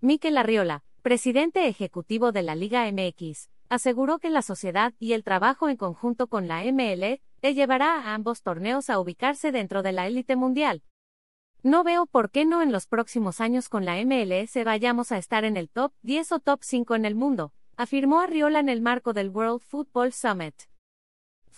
Mikel 0.00 0.38
Arriola, 0.38 0.84
presidente 1.02 1.66
ejecutivo 1.66 2.30
de 2.30 2.42
la 2.42 2.54
Liga 2.54 2.88
MX, 2.92 3.50
aseguró 3.68 4.20
que 4.20 4.30
la 4.30 4.42
sociedad 4.42 4.94
y 5.00 5.12
el 5.12 5.24
trabajo 5.24 5.68
en 5.68 5.76
conjunto 5.76 6.28
con 6.28 6.46
la 6.46 6.62
ML 6.62 7.20
le 7.42 7.54
llevará 7.54 7.96
a 7.96 8.14
ambos 8.14 8.42
torneos 8.42 8.90
a 8.90 9.00
ubicarse 9.00 9.50
dentro 9.50 9.82
de 9.82 9.90
la 9.90 10.06
élite 10.06 10.36
mundial. 10.36 10.84
No 11.64 11.82
veo 11.82 12.06
por 12.06 12.30
qué 12.30 12.44
no 12.44 12.62
en 12.62 12.70
los 12.70 12.86
próximos 12.86 13.40
años 13.40 13.68
con 13.68 13.84
la 13.84 13.96
MLS 14.04 14.62
vayamos 14.64 15.10
a 15.10 15.18
estar 15.18 15.44
en 15.44 15.56
el 15.56 15.68
top 15.68 15.92
10 16.02 16.30
o 16.30 16.38
top 16.38 16.60
5 16.62 16.94
en 16.94 17.04
el 17.04 17.16
mundo, 17.16 17.52
afirmó 17.76 18.20
Arriola 18.20 18.60
en 18.60 18.68
el 18.68 18.80
marco 18.80 19.12
del 19.12 19.30
World 19.30 19.62
Football 19.62 20.12
Summit. 20.12 20.54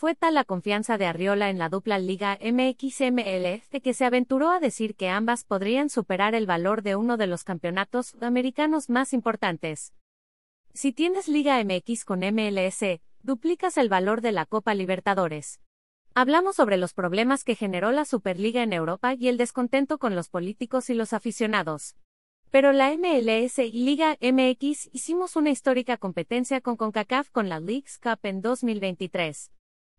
Fue 0.00 0.14
tal 0.14 0.32
la 0.32 0.44
confianza 0.44 0.96
de 0.96 1.04
Arriola 1.04 1.50
en 1.50 1.58
la 1.58 1.68
dupla 1.68 1.98
Liga 1.98 2.38
MXML 2.40 3.60
que 3.82 3.92
se 3.92 4.06
aventuró 4.06 4.48
a 4.48 4.58
decir 4.58 4.94
que 4.94 5.10
ambas 5.10 5.44
podrían 5.44 5.90
superar 5.90 6.34
el 6.34 6.46
valor 6.46 6.80
de 6.80 6.96
uno 6.96 7.18
de 7.18 7.26
los 7.26 7.44
campeonatos 7.44 8.14
americanos 8.22 8.88
más 8.88 9.12
importantes. 9.12 9.92
Si 10.72 10.94
tienes 10.94 11.28
Liga 11.28 11.62
MX 11.62 12.06
con 12.06 12.20
MLS, 12.20 12.98
duplicas 13.22 13.76
el 13.76 13.90
valor 13.90 14.22
de 14.22 14.32
la 14.32 14.46
Copa 14.46 14.72
Libertadores. 14.72 15.60
Hablamos 16.14 16.56
sobre 16.56 16.78
los 16.78 16.94
problemas 16.94 17.44
que 17.44 17.54
generó 17.54 17.92
la 17.92 18.06
Superliga 18.06 18.62
en 18.62 18.72
Europa 18.72 19.12
y 19.12 19.28
el 19.28 19.36
descontento 19.36 19.98
con 19.98 20.16
los 20.16 20.30
políticos 20.30 20.88
y 20.88 20.94
los 20.94 21.12
aficionados. 21.12 21.94
Pero 22.50 22.72
la 22.72 22.90
MLS 22.96 23.58
y 23.58 23.72
Liga 23.72 24.16
MX 24.22 24.88
hicimos 24.94 25.36
una 25.36 25.50
histórica 25.50 25.98
competencia 25.98 26.62
con 26.62 26.78
CONCACAF 26.78 27.28
con 27.28 27.50
la 27.50 27.60
Leagues 27.60 27.98
Cup 27.98 28.20
en 28.22 28.40
2023. 28.40 29.50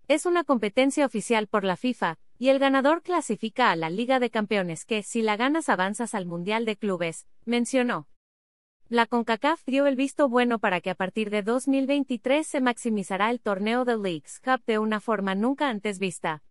Es 0.08 0.26
una 0.26 0.44
competencia 0.44 1.06
oficial 1.06 1.48
por 1.48 1.64
la 1.64 1.78
FIFA, 1.78 2.18
y 2.38 2.50
el 2.50 2.60
ganador 2.60 3.04
clasifica 3.04 3.72
a 3.72 3.76
la 3.76 3.90
Liga 3.90 4.20
de 4.20 4.30
Campeones 4.30 4.86
que, 4.86 5.04
si 5.04 5.22
la 5.22 5.38
ganas, 5.38 5.70
avanzas 5.70 6.16
al 6.16 6.26
Mundial 6.26 6.66
de 6.66 6.76
Clubes, 6.76 7.28
mencionó. 7.46 8.08
La 8.90 9.06
CONCACAF 9.06 9.64
dio 9.66 9.86
el 9.86 9.96
visto 9.96 10.28
bueno 10.28 10.60
para 10.60 10.82
que 10.82 10.90
a 10.90 10.96
partir 10.96 11.30
de 11.30 11.44
2023 11.44 12.46
se 12.46 12.60
maximizará 12.60 13.30
el 13.32 13.40
torneo 13.40 13.86
de 13.86 13.98
Leagues 13.98 14.42
Cup 14.44 14.66
de 14.66 14.80
una 14.80 15.00
forma 15.00 15.34
nunca 15.34 15.70
antes 15.70 15.98
vista. 15.98 16.44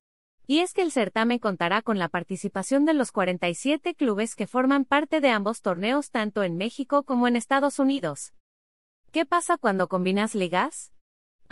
Y 0.47 0.61
es 0.61 0.73
que 0.73 0.81
el 0.83 0.91
certamen 0.91 1.39
contará 1.39 1.83
con 1.83 1.99
la 1.99 2.09
participación 2.09 2.85
de 2.85 2.95
los 2.95 3.13
47 3.13 3.95
clubes 3.95 4.35
que 4.35 4.47
forman 4.47 4.87
parte 4.87 5.21
de 5.21 5.29
ambos 5.29 5.61
torneos 5.61 6.11
tanto 6.11 6.43
en 6.43 6.57
México 6.57 7.03
como 7.03 7.29
en 7.29 7.37
Estados 7.37 7.79
Unidos. 7.79 8.33
¿Qué 9.13 9.27
pasa 9.27 9.59
cuando 9.59 9.89
combinas 9.89 10.35
ligas? 10.35 10.93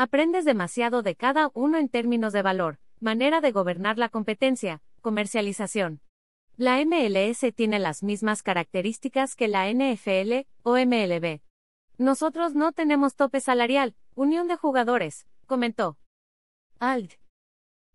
Aprendes 0.01 0.45
demasiado 0.45 1.03
de 1.03 1.17
cada 1.17 1.51
uno 1.55 1.77
en 1.77 1.89
términos 1.89 2.33
de 2.33 2.41
valor, 2.41 2.79
manera 3.01 3.41
de 3.41 3.51
gobernar 3.51 3.99
la 3.99 4.09
competencia, 4.09 4.81
comercialización. 5.01 6.01
La 6.57 6.79
MLS 6.85 7.45
tiene 7.53 7.81
las 7.81 8.05
mismas 8.05 8.45
características 8.45 9.35
que 9.35 9.49
la 9.49 9.69
NFL 9.69 10.47
o 10.63 10.77
MLB. 10.77 11.41
Nosotros 11.97 12.55
no 12.55 12.71
tenemos 12.71 13.17
tope 13.17 13.41
salarial, 13.41 13.97
unión 14.15 14.47
de 14.47 14.55
jugadores, 14.55 15.27
comentó. 15.47 15.99
Ald. 16.79 17.15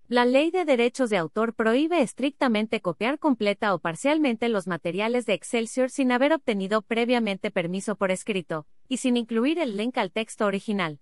La 0.09 0.25
ley 0.25 0.51
de 0.51 0.65
derechos 0.65 1.09
de 1.09 1.15
autor 1.15 1.53
prohíbe 1.53 2.01
estrictamente 2.01 2.81
copiar 2.81 3.17
completa 3.17 3.73
o 3.73 3.79
parcialmente 3.79 4.49
los 4.49 4.67
materiales 4.67 5.25
de 5.25 5.35
Excelsior 5.35 5.89
sin 5.89 6.11
haber 6.11 6.33
obtenido 6.33 6.81
previamente 6.81 7.49
permiso 7.49 7.95
por 7.95 8.11
escrito, 8.11 8.67
y 8.89 8.97
sin 8.97 9.15
incluir 9.15 9.57
el 9.57 9.77
link 9.77 9.97
al 9.97 10.11
texto 10.11 10.45
original. 10.45 10.99